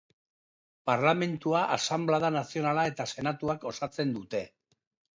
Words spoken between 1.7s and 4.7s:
Asanblada Nazionala eta Senatuak osatzen dute.